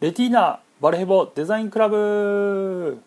[0.00, 3.02] レティーナバルヘボデザインクラブ。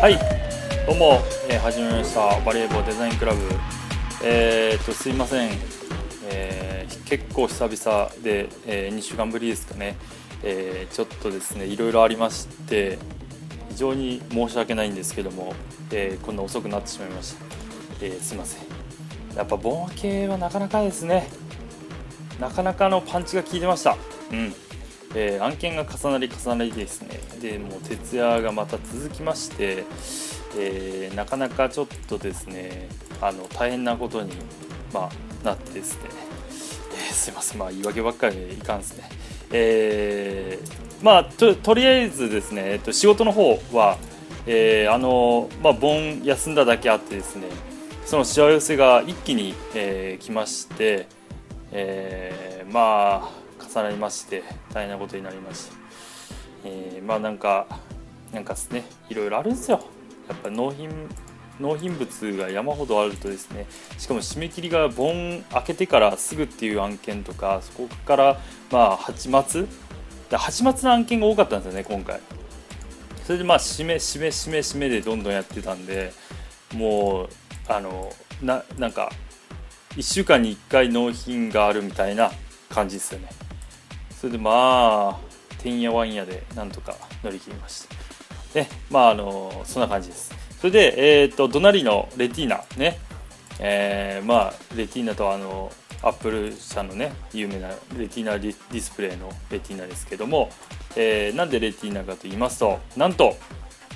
[0.00, 1.18] はいどうも、
[1.48, 2.40] えー、始めました。
[2.42, 3.40] バルヘボデザインクラブ。
[4.22, 5.50] えー、っとすいません、
[6.30, 9.96] えー、結構久々で、えー、2週間ぶりですかね、
[10.44, 12.96] えー、ちょっとですねいろいろありまして
[13.70, 15.52] 非常に申し訳ないんですけども、
[15.90, 17.44] えー、こんな遅くなってしまいました、
[18.02, 18.75] えー、すいません。
[19.36, 21.28] やっぱボン系はなかなかですね。
[22.40, 23.96] なかなかのパンチが効いてました。
[24.32, 24.54] うん。
[25.14, 27.20] えー、案件が重なり重なりですね。
[27.40, 29.84] でもう徹夜がまた続きまして、
[30.58, 32.88] えー、なかなかちょっとですね
[33.20, 34.32] あの大変なことに、
[34.92, 35.08] ま
[35.42, 36.10] あ、なってですね、
[36.92, 37.58] えー、すいません。
[37.58, 39.08] まあ言い訳ばっかりいかんですね。
[39.52, 43.96] えー、まあととりあえずですね、えっと、仕事の方は、
[44.46, 47.46] えー、あのまあ盆休んだだけあってですね
[48.06, 51.08] そのしわ寄せが一気に、えー、来まして、
[51.72, 53.30] えー、まあ
[53.68, 55.76] 重なりまして大変なことになりまして、
[56.64, 57.66] えー、まあなんか
[58.32, 59.80] なんかですねいろいろあるんですよ。
[60.28, 60.88] やっぱ納品
[61.58, 63.66] 納品物が山ほどあるとですね
[63.98, 69.68] しかも締め切りが盆開けてからすぐっていう案件とかそこからまあ8月
[70.30, 72.20] 8月の案件が多かったんですよね今回。
[73.24, 76.12] それでまあ締め締め締め締めでどんどんやってたんで
[76.72, 77.28] もう
[77.68, 79.10] あのななんか
[79.96, 82.30] 1週間に1回納品があるみたいな
[82.68, 83.28] 感じですよね。
[84.20, 87.86] それでまあてんやわんやでなんとか乗り切りまし
[88.52, 88.58] た。
[88.60, 90.34] ねまああのそんな感じです。
[90.60, 92.98] それで、えーと、隣のレティーナね、
[93.60, 95.70] えー、まあレティーナとあの
[96.02, 97.74] アップル社のね有名なレ
[98.08, 100.50] ティーナディスプレイのレティーナですけども、
[100.96, 103.36] えー、なんでレティーナかと言いますとなんと、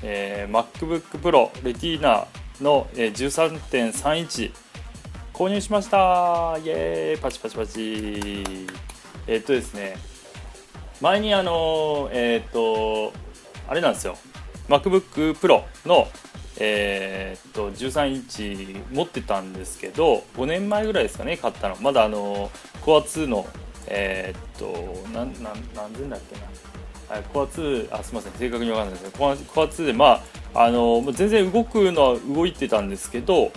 [0.02, 2.26] えー、MacBook Pro レティーナ
[2.60, 4.52] の、13.3インチ
[5.32, 6.58] 購入しました。
[6.58, 7.20] イエーイ。
[7.20, 8.44] パチパチパチ。
[9.26, 9.96] え、っとですね。
[11.00, 13.12] 前にあのえ、っと
[13.66, 14.18] あれなんですよ。
[14.68, 16.08] MacBook Pro の
[16.58, 21.76] えー、っと13インチ持ってたんですけど5年前ぐらいですかね買ったの。
[21.80, 22.50] まだあの
[22.82, 23.46] コア2の
[23.86, 26.36] えー、っとなな何千だっけ
[27.14, 28.32] な、コア2あすみません。
[28.34, 30.22] 正確に分かんないですけどココア2でまあ
[30.54, 33.52] あの全然動くのは動いてたんですけど、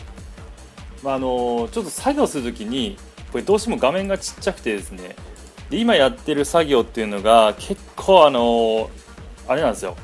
[1.03, 2.97] まあ、あのちょっと作業するときに
[3.31, 5.15] これどうしても画面がちっちゃくてですね
[5.69, 8.89] で今やってる作業っていうのが結構あの
[9.47, 9.95] あれなんですよ。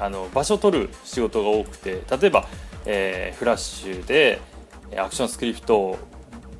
[0.00, 2.46] あの場所を取る仕事が多くて例えば、
[2.86, 4.40] えー、フラッシュで
[4.96, 5.98] アクションスクリプトを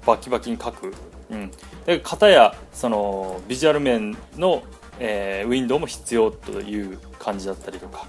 [0.05, 0.93] バキバキに書く、
[1.31, 1.51] うん、
[1.87, 4.65] で片やそのビジュアル面の、
[4.99, 8.07] えー、ウィンドウも必要という感じだったりとか、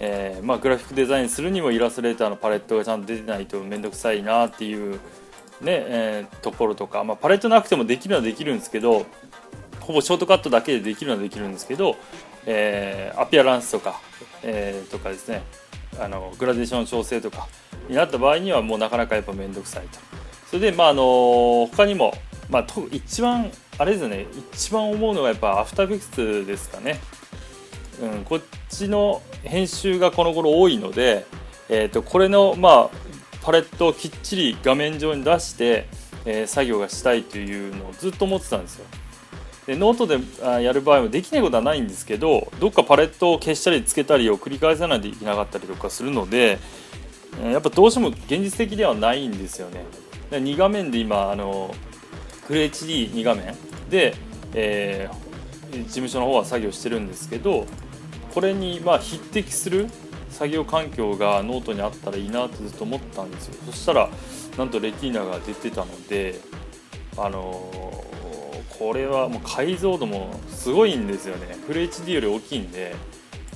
[0.00, 4.98] えーまあ、グラフィックデザインするにもイラストレーターのパレットがちゃんと出てないと面倒くさいなっていう、ね
[5.66, 9.06] えー、ところとか、まあ、パレットなくてもできるのはできるんですけど
[9.80, 11.96] ほぼショートカットだけでできるのはできるんですけど、
[12.46, 14.00] えー、アピアランスとか
[14.42, 15.42] え、とかですね
[15.98, 17.48] あのグラデーション調整とか
[17.88, 19.98] になった場合にはもうなかなかやっぱ面倒くさいと。
[20.50, 22.12] それでまああの他にも、
[22.48, 27.00] まあ、一番あれですね一番思うのがやっぱ After Effects ですかね、
[28.00, 31.26] うん、こっちの編集がこの頃多いので、
[31.68, 33.08] えー、とこれのまあ
[33.42, 35.88] パレットをきっちり画面上に出して、
[36.24, 38.86] えー、作業がしたいというのをずっと思ってたんですよ。
[39.66, 40.18] でノートで
[40.62, 46.58] やる場合もできないことはないんですけどどっかパレットを消したりつけたりを繰り返さないといけなかったりとかするので
[47.44, 49.84] やっぱどうしても現実的ではないんですよね。
[50.30, 51.74] で2画面で今あの
[52.46, 53.54] フル HD2 画面
[53.90, 54.14] で、
[54.54, 57.66] えー、事務所の方は作業してるんですけど
[58.34, 59.88] これにまあ匹敵する
[60.30, 63.54] 作業環境がノートにあったらいいなってずっと思ったんですよ。
[63.66, 64.08] そしたら
[64.56, 66.40] なんと Retina が出てたので
[67.16, 67.70] あの
[68.78, 71.56] これはもう解像度もすごいんですよね。
[71.66, 72.94] フル HD より大きいんで。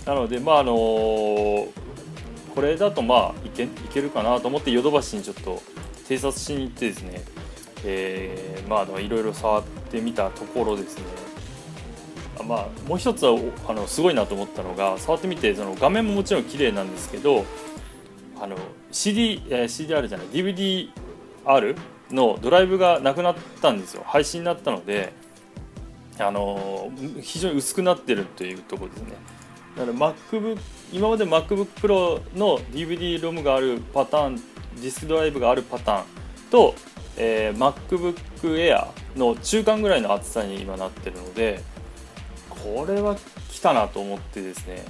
[0.07, 5.63] なのでまああのこれだとまあいけいけるかなと思ってヨドバシにちょっと
[6.09, 7.23] 偵察しに行ってですね、
[7.85, 11.05] えー、まあいろいろ触ってみたところですね。
[12.53, 17.47] まあ、もう一つはあのすごいなと思ったのが触ってみてその画面ももちろん綺麗なんですけど
[18.39, 18.57] あの
[18.91, 20.91] CD、えー、CDR じゃない DVD
[21.47, 21.75] R
[22.11, 24.03] のドライブがなくなったんですよ。
[24.07, 25.15] 廃止になったので
[26.19, 29.13] あの非常に薄くなってるというとこですね。
[29.75, 30.59] だから MacBook
[30.93, 36.05] 今まで MacBookPro の DVD ロムがあるパターンディスクドライブがあるパターン
[36.51, 36.75] と、
[37.17, 41.72] えー、MacBook Air の中間ぐらいの厚さに今なってるので
[42.63, 43.17] これは
[43.51, 44.85] 来たなと思ってですね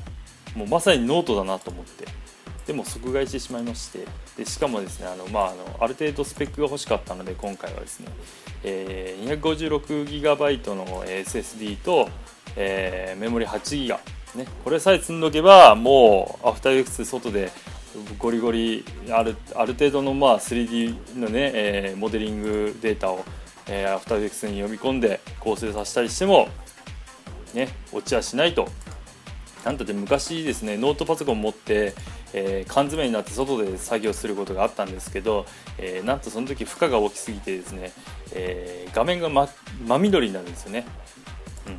[0.54, 2.06] もうまさにノートだなと思って。
[2.66, 4.06] でも即買いしてしまいまして。
[4.36, 8.06] でしかもですねあの、まあ、あのある程度スペックが欲しかったので今回はですね、
[8.62, 12.08] えー、256GB の SSD と、
[12.56, 13.98] えー、メモリ 8GB
[14.36, 17.50] ね、これさえ積んどけばもうアフターエフェクス外で
[18.18, 23.26] ゴリゴリあるある程度のまあ 3D のね、えー、モデリングデータを、
[23.68, 26.48] えー、アフターエフェクスに読み込んで構成させたりしても
[27.54, 28.68] ね落ちはしないと。
[29.64, 31.94] なんだって昔ですねノートパソコン持って、
[32.32, 35.46] えー、缶詰になって外で作業することがあったんですけど、
[35.78, 37.92] えー、なんとその時負荷が大きすぎてですね、
[38.32, 39.48] えー、画面が真、
[39.86, 40.84] ま、緑になるんですよね、
[41.68, 41.78] うん、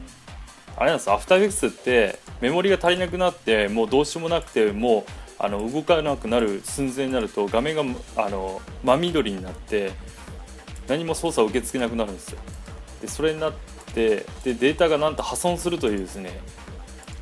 [0.77, 1.11] あれなんです。
[1.11, 7.83] アフターエフェクスってメモリが足りなくなってもうどうしようもなくてもうあの動かなくなる寸前になると画面が
[8.15, 9.91] あの真緑になって
[10.87, 12.39] 何も操作を受け付けなくなるんですよ。
[13.01, 13.53] でそれになっ
[13.93, 16.39] てでデータがなんと破損するというですね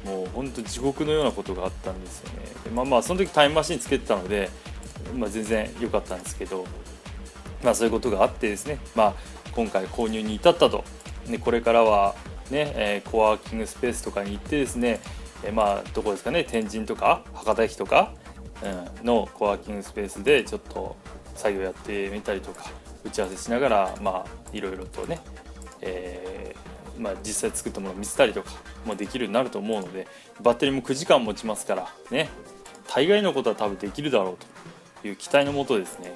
[0.05, 2.39] もう本当地獄のようなことがあったんですよね。
[2.73, 4.49] まあまあその時タイムマシンつけてたので、
[5.15, 6.65] まあ、全然良かったんですけど
[7.63, 9.13] まあそういうことがあってですねまあ
[9.51, 10.83] 今回購入に至ったと。
[11.29, 12.15] でこれからは
[12.49, 14.99] ね、えー、コワーキングスペースとかに行ってですね、
[15.43, 18.13] えー、まあどこですかね天神とか博多駅とか、
[18.99, 20.95] うん、のコワーキングスペースでちょっと
[21.35, 22.65] 作業やってみたりとか
[23.03, 25.19] 打ち合わせしながらまあいろいろとね、
[25.81, 26.20] え、
[27.01, 28.51] まあ、実際作ったものを見せたりとか
[28.85, 30.07] もできるようになると思うので
[30.41, 32.29] バッテリーも9時間持ちますからね
[32.93, 36.13] 大概のことは多分できるだろうという期待のもとですね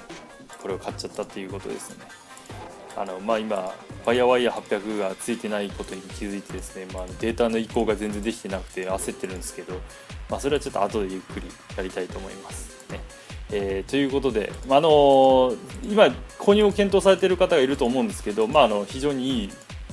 [0.62, 2.06] これを買っちゃったっていうことですね。
[2.98, 3.74] あのまあ、今
[4.06, 9.74] FireWire800 がついてないことに気づいてですね、まあ、データの移行が全然できてなくて焦ってるんですけど、
[10.30, 12.90] まあ、それはちょっと後でゆっくりやりたいと思います。
[12.90, 13.02] ね
[13.52, 16.06] えー、ということで、まあのー、今
[16.40, 19.50] 購入を検討されている方がいると思うんですけど、まあ、あの非常にいい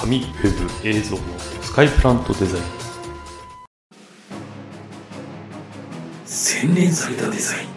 [0.00, 1.22] 紙ウェブ映像の
[1.60, 2.62] スカイプラントデザイン
[6.24, 7.68] 洗練されたデザイン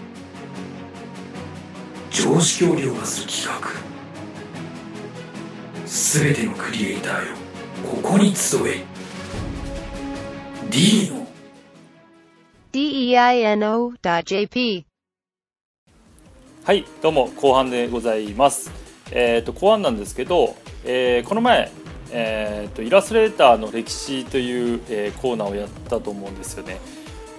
[2.11, 3.67] 常識を凌駕する企画
[5.87, 7.35] すべてのクリエイターよ
[7.89, 8.83] ここに集え
[10.69, 11.25] D の
[12.71, 14.85] deino.jp
[16.63, 18.69] はいどうも後半でございます
[19.11, 21.69] えっ、と後半なんですけど、えーこの前
[22.11, 26.79] えー、とイラストレーターの歴史という、えーコーナーをやったと思うんですよね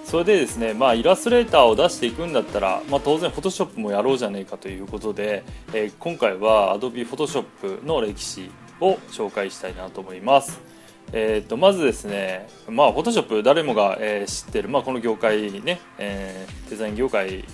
[0.05, 5.43] それでですね、まあ、イラストレーターを出していくんだったら、まあ、当然 Photoshop もやろうじゃねえかということで、
[5.73, 10.72] えー今回は Adobe Photoshop の歴史を紹介したいなと思います。
[11.15, 17.45] えー、とまずですね、まあ、フォトショップ誰もが、えー、知ってる、まあ、この業界ね、えー、デザイン業界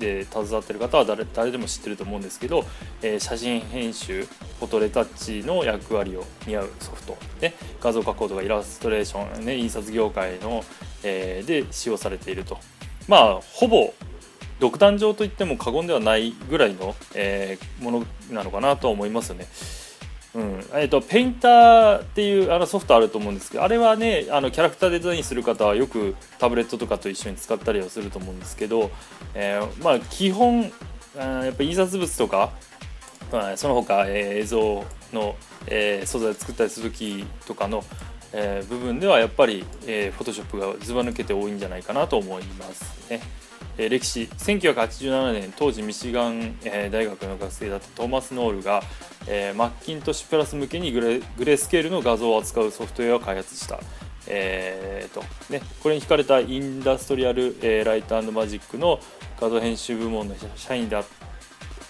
[0.00, 2.64] で携わってる方は誰誰でも知ってると思うんですけど、
[3.02, 10.64] えー、写真編集フォトレタッチの役割を担うソフト、ね、画像加工とかイラストレーション、ね、印刷業界の、
[11.04, 12.58] えー、で使用されていると
[13.06, 13.94] まあほぼ
[14.58, 19.46] 独壇場といっても過言ではないぐらいの、えー、ものなのかなと思いますよね。
[20.36, 20.42] うん
[20.74, 28.90] えーと、ペインターっていうあのソフトあると思うんですけどあれはねあのキャラクターデザインする方はよくタブレットとかと一緒に使ったりはすると思うんですけど、
[29.32, 30.70] えー、まあ、基本
[31.14, 32.52] やっぱ印刷物とか、
[33.32, 35.36] まあ、その他、えー、映像の、
[35.68, 37.82] えー、素材を作ったりする時とかの、
[38.34, 43.20] え部分ではやっぱり、え、フォトショップがずば抜けて多いんじゃないかなと思いますね。
[43.78, 48.82] え歴史1987年当時ミシガン、え大学の学生だったトーマス・ノールが、
[49.26, 53.78] えマッキントッシュプラス向けにグレグレースケールの画像を扱うソフトウェアを開発した、
[54.26, 58.98] えーとね、これに惹かれたインダストリアル、えライトマジックの
[59.40, 61.04] 画像編集部門の社員であ,、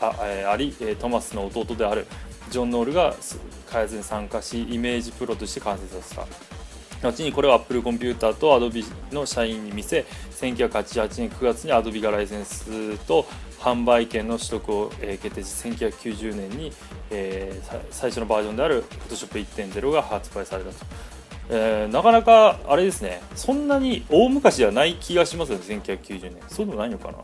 [0.00, 2.07] ありトーマスの弟である
[2.50, 3.14] ジョン・ノールが
[3.71, 6.55] 開発に参加しイメージプロとして完成させた。
[7.03, 13.26] 後にこれを Apple コンピューターと Adobe の社員に見せ1988年9月に Adobe がライセンスと
[13.59, 16.73] 販売権の取得を、決定し1990年に、
[17.11, 20.76] えー、最初のバージョンである Photoshop 1.0が発売されたと、
[21.49, 23.21] えー、なかなかあれですね。
[23.35, 26.35] そんなに大昔ではない気がしますよね1990年。
[26.49, 27.19] そうでもないのかな。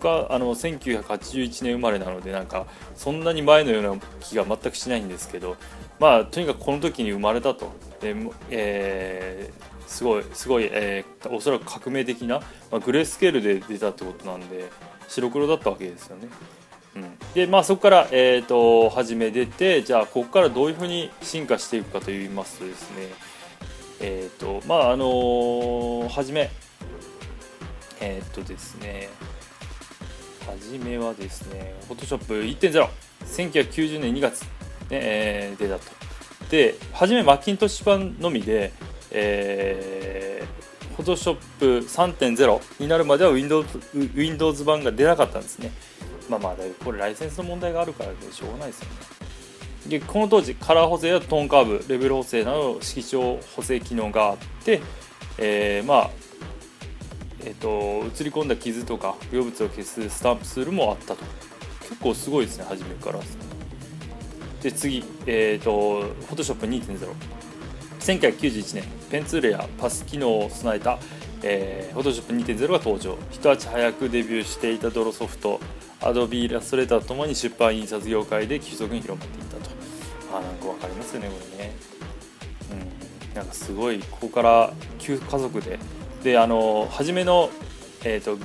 [0.00, 5.56] があの1981年生まれなのでなんかそんなに前のような気が全くしないんですけど
[5.98, 7.72] まあとにかくこの時に生まれたと。
[8.00, 8.14] で、
[8.50, 9.50] え
[9.86, 14.70] すごいすごい、えーおそらく革命的な、まあ、グレースケールで出たってことなんで
[15.08, 16.28] 白黒だったわけですよね。
[16.94, 23.08] うん、でまあそこから、えー、と初め出てじゃあここからどういうふうに進化していくかといいますとですね
[24.00, 26.50] えっ、とまああのー初め
[28.00, 29.10] えっ、とですね
[30.46, 34.44] 初めはですね Photoshop1.01990 年2月、
[34.90, 35.92] えー出たと。
[36.50, 38.72] で初めマッキントッシュ版のみで、
[39.10, 41.38] えー、Photoshop
[41.84, 43.66] 3.0になるまでは Windows,
[44.14, 45.72] Windows 版が出なかったんですね。
[46.28, 49.16] まあまあこれライセンスの問題があるからでしょうがないですよね。
[49.88, 54.80] でこの当時カラー補正やトーンカーブレベル補正など色調補正機能があって、
[55.38, 56.10] えーまあ
[57.44, 57.68] えー、と
[58.20, 61.24] 映り込んだ傷とか不要物を消すスタンプツールもあったと。
[61.82, 63.20] 結構すごいですね初めから。
[63.20, 63.45] ですね
[64.62, 66.02] で次、えー、と
[66.34, 67.08] Photoshop2.0
[68.00, 70.98] 1991年ペンツールやパス機能を備えた、
[71.42, 73.18] えー、Photoshop 2.0が登場。
[73.30, 75.60] 一足早くデビューしていたドロソフト
[76.00, 79.70] Adobe イラストレーターともに出版印刷業界で急速に広まっていったと。
[80.32, 81.76] あなんか分かりますよねこれね。
[83.30, 83.34] うん。
[83.34, 85.78] なんかすごいここから旧家族で。
[86.22, 87.50] であの初めの
[88.04, 88.38] えっ、と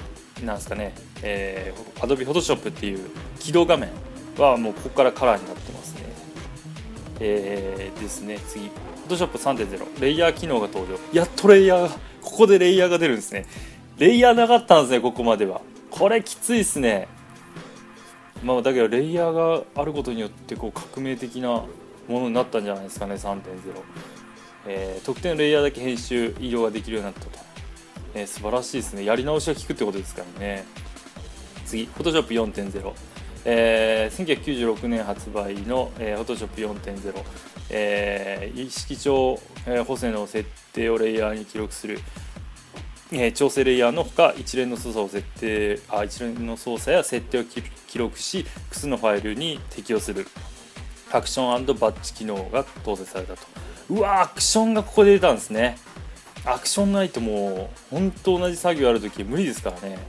[0.43, 3.89] なんですかね、えー、Adobe Photoshop っていう起動画面
[4.37, 6.01] はもうここからカラーになってますね。
[7.19, 8.69] えー、ですね次。
[9.07, 10.99] Photoshop 3.0レイヤー機能が登場。
[11.13, 11.89] やっとレイヤーが
[12.21, 13.45] ここでレイヤーが出るんですね。
[13.97, 15.61] レイヤーなかったんですねここまでは。
[15.89, 17.07] これきついですね。
[18.43, 21.49] まあだけどレイヤーがあることによってこう革命的な
[22.07, 23.39] ものになったんじゃないですかね3.0、
[24.65, 27.39] えー、特定のレイヤーだけ編集移動ができるようになったと、
[28.15, 29.05] えー素晴らしいですね。
[29.05, 30.65] やり直しが効くってことですからね。
[31.65, 31.83] 次。
[31.83, 32.93] Photoshop 4.0
[33.45, 37.23] えー1996年発売の、えー Photoshop 4.0、
[37.69, 41.99] えー、色調、えー補正の設定をレイヤーに記録する、
[43.11, 50.27] えー調整レイヤーのほか一連の操作を設定あ一連の操作や設定を記録し複数のファイルに適用する。
[51.13, 53.41] アクションバッチ機能が搭載されたと。
[53.89, 55.77] うわアクションがここで出たんですね。
[56.45, 59.99] アクションないともう本当同じ作業ある時無理ですからね。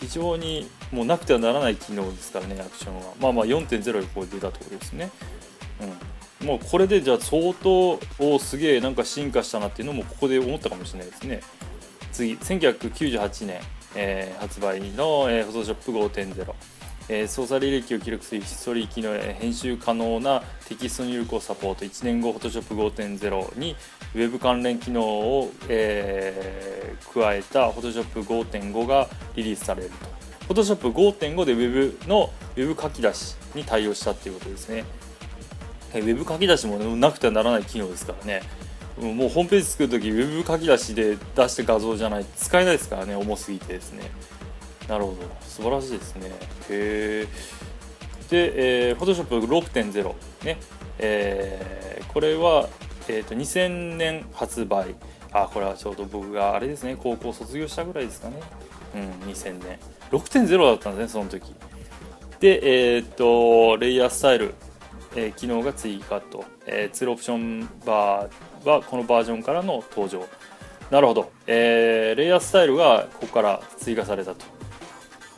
[0.00, 3.12] 非常にもうなくてはならない機能ですからねアクションは。
[3.20, 5.10] まあまあ4.0でここで出たところですね。
[6.40, 6.46] うん。
[6.46, 11.40] もうこれでじゃあ相当おすげえなんか進化したなっていうのもここで思ったかもしれないですね。
[12.12, 13.60] 次1998年、
[13.94, 15.76] えー発売の、えー、Photoshop
[16.10, 16.54] 5.0
[17.08, 21.84] えー操作履歴を記録するヒストリー機能や編集可能なテキスト入力をサポート。
[21.84, 23.76] 1年後 Photoshop 5.0に
[24.14, 30.25] Web 関連機能を、えー加えた Photoshop 5.5がリリースされると。
[30.48, 34.84] Photoshop 5.5で Web の Web 書き出しに対応したっていうことですね。
[35.94, 38.42] Web 書き出しも、なくてはならない機能ですからね。
[38.98, 44.10] もうホームページ作るとき Web 書き出しで出した画像じゃない使えないですからね重すぎてですね。
[44.88, 45.16] なるほど。
[45.42, 46.28] 素晴らしいですね。
[46.28, 46.32] へ
[46.70, 47.26] え
[48.30, 50.58] で、えー、Photoshop 6.0ね。
[50.98, 51.86] えー
[52.16, 52.70] これは、
[53.08, 54.94] えー、と2000年発売。
[55.32, 58.40] あこれはちょうど僕があれですね高校卒業したぐらいですかね。
[58.94, 59.78] うん2000年。
[60.10, 61.54] 6.0だったんですねその時。
[62.40, 64.54] でえっ、とレイヤースタイル、
[65.14, 70.26] えー機能が追加と、えー、ツールオプションバーはこのバージョンからの登場。
[70.90, 74.44] なるほど、えーレイヤースタイルがここから追加されたと。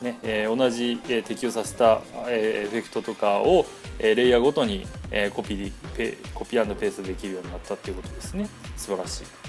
[0.01, 3.65] ねえー同じ、えー適用させた、えーエフェクトとかを、
[3.99, 5.71] えーレイヤーごとに、えーコピー
[6.33, 8.49] コピーペーストできるようになったっていうことですね。
[8.75, 9.48] 素晴らしい。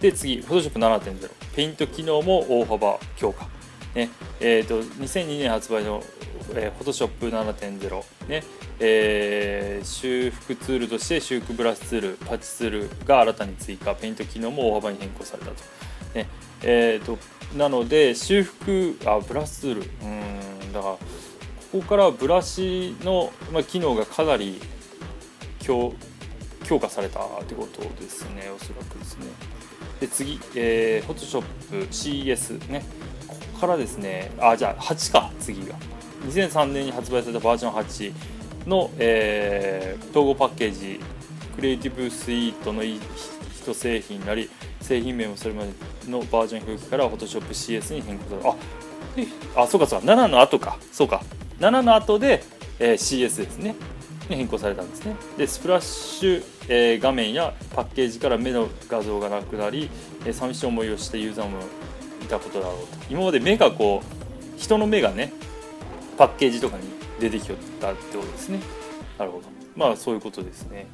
[0.00, 3.48] で次 Photoshop 7.0ペイント機能も大幅強化。
[3.94, 4.10] ね。
[4.40, 6.02] えー、と2002年発売の、
[6.54, 8.44] えー、Photoshop 7.0ね。
[8.78, 13.94] えー修復ツールとして修復ブラシツールパッチツールが新たに追加。
[13.94, 15.54] ペイント機能も大幅に変更されたと、
[16.14, 16.28] ね。
[16.62, 17.18] えー、と
[17.56, 19.80] なので修復あブラシツール。
[19.80, 20.98] うんだから
[21.72, 24.60] ここからブラシの、まあ、機能がかなり
[25.60, 25.92] 強
[26.64, 29.26] 強化されたってことですねおそらくですね。
[30.00, 31.44] で次、えー、Photoshop
[31.90, 32.84] CS ね。
[33.26, 34.30] ここからですね。
[34.38, 35.74] あじゃあ8か次が。
[36.26, 38.12] 2003年に発売されたバージョン8
[38.68, 41.00] の、えー統合パッケージ。
[41.54, 43.00] クリエイティブスイートの一
[43.74, 44.50] 製品なり
[44.82, 45.70] 製品名もそれまで
[46.06, 48.56] のバージョン表記から Photoshop CS に変更さ
[49.16, 49.26] れ
[49.56, 50.06] ああそうかそうか。
[50.06, 50.78] 7の後か。
[50.92, 51.22] そうか。
[51.58, 52.44] 7の後で、
[52.78, 53.74] えー CS ですね。
[54.30, 55.16] に変更されたんですね。
[55.36, 59.90] でスプラッシュ、えー画面やパッケージから目の画像がなくなり、
[60.24, 61.58] えー寂しい思いをしてユーザーも
[62.22, 63.04] いたことだろうと。
[63.10, 65.32] 今まで目がこう人の目がね
[66.16, 66.84] パッケージとかに
[67.20, 68.60] 出てきよったってことですね。
[69.18, 69.44] なるほど。
[69.76, 70.86] まあそういうことですね。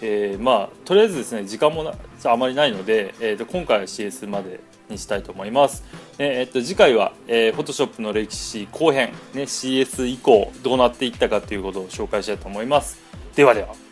[0.00, 1.92] えーまあとりあえずですね時間も
[2.24, 5.84] あまりないので、えー、と今回は CS までにしたいと思います、
[6.18, 12.98] えー、と次回は、えー、Photoshop の歴史後編、ね、CS 以降どうなっていったかということを紹介したいと思います。
[13.34, 13.87] ではでは。